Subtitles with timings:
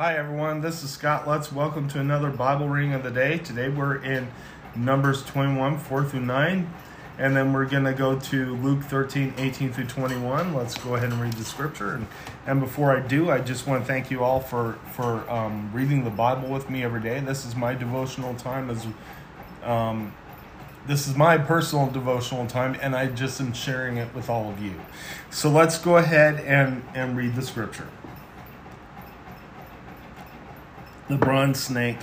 [0.00, 1.52] Hi everyone, this is Scott Lutz.
[1.52, 3.36] Welcome to another Bible reading of the day.
[3.36, 4.28] Today we're in
[4.74, 6.72] Numbers 21, 4 through 9,
[7.18, 10.54] and then we're going to go to Luke 13, 18 through 21.
[10.54, 11.92] Let's go ahead and read the scripture.
[11.92, 12.06] And,
[12.46, 16.04] and before I do, I just want to thank you all for, for um, reading
[16.04, 17.20] the Bible with me every day.
[17.20, 18.86] This is my devotional time as
[19.62, 20.14] um,
[20.86, 24.62] this is my personal devotional time, and I just am sharing it with all of
[24.62, 24.80] you.
[25.28, 27.86] So let's go ahead and, and read the scripture.
[31.10, 31.98] The bronze snake.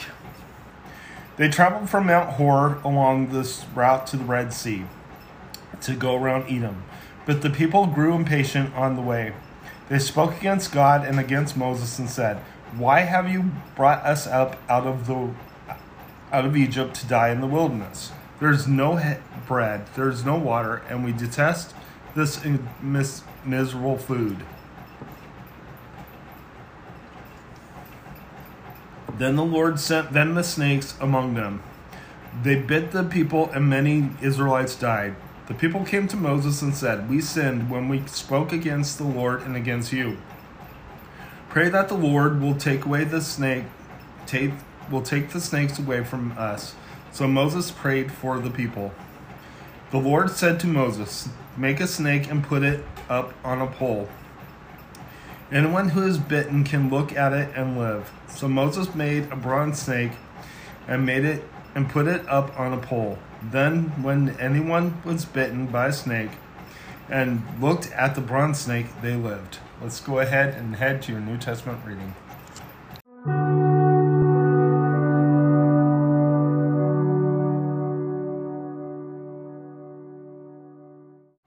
[1.38, 4.84] They traveled from Mount Hor along this route to the Red Sea
[5.82, 6.84] to go around Edom.
[7.26, 9.34] But the people grew impatient on the way.
[9.88, 12.38] They spoke against God and against Moses and said,
[12.76, 15.30] "Why have you brought us up out of the
[16.34, 18.12] out of Egypt to die in the wilderness?
[18.42, 19.00] There's no
[19.48, 21.74] bread, there's no water, and we detest
[22.14, 22.42] this
[22.82, 24.44] mis- miserable food."
[29.18, 31.64] Then the Lord sent venomous snakes among them.
[32.44, 35.16] They bit the people, and many Israelites died.
[35.48, 39.42] The people came to Moses and said, We sinned when we spoke against the Lord
[39.42, 40.18] and against you.
[41.50, 43.64] Pray that the Lord will take away the snake,
[44.26, 44.52] take,
[44.92, 46.76] will take the snakes away from us.
[47.12, 48.94] So Moses prayed for the people.
[49.92, 54.10] The Lord said to Moses, Make a snake and put it up on a pole.
[55.50, 58.12] Anyone who is bitten can look at it and live.
[58.28, 60.12] So Moses made a bronze snake
[60.90, 61.42] and made it
[61.74, 63.18] and put it up on a pole.
[63.42, 66.32] Then, when anyone was bitten by a snake
[67.08, 69.60] and looked at the bronze snake, they lived.
[69.82, 72.14] Let's go ahead and head to your New Testament reading.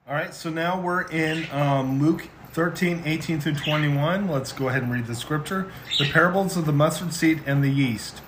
[0.09, 4.29] All right, so now we're in um, Luke 13, 18 through 21.
[4.29, 5.71] Let's go ahead and read the scripture.
[5.99, 8.22] The parables of the mustard seed and the yeast.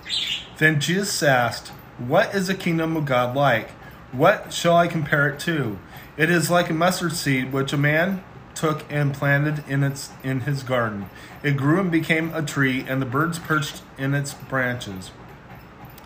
[0.57, 3.69] Then Jesus asked, What is the kingdom of God like?
[4.11, 5.77] What shall I compare it to?
[6.15, 8.23] It is like a mustard seed which a man
[8.55, 11.09] took and planted in its in his garden.
[11.41, 15.11] It grew and became a tree, and the birds perched in its branches.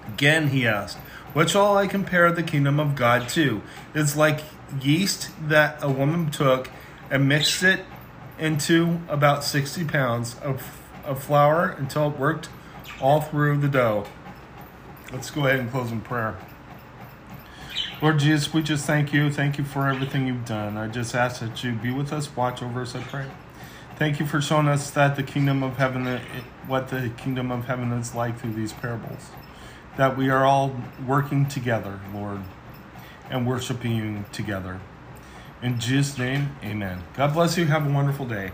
[0.07, 0.97] Again he asked,
[1.33, 3.61] What shall I compare the kingdom of God to?
[3.93, 4.41] It is like
[4.81, 6.69] yeast that a woman took
[7.11, 7.81] and mixed it
[8.39, 12.49] into about 60 pounds of, of flour until it worked
[13.01, 14.05] all through the dough.
[15.11, 16.37] Let's go ahead and close in prayer.
[18.01, 19.31] Lord Jesus, we just thank you.
[19.31, 20.77] Thank you for everything you've done.
[20.77, 23.25] I just ask that you be with us, watch over us, I pray.
[23.95, 26.19] Thank you for showing us that the kingdom of heaven, uh,
[26.67, 29.31] what the kingdom of heaven is like through these parables.
[29.97, 30.75] That we are all
[31.07, 32.41] working together, Lord,
[33.31, 34.79] and worshiping you together.
[35.61, 37.03] In Jesus' name, amen.
[37.15, 37.65] God bless you.
[37.65, 38.51] Have a wonderful day.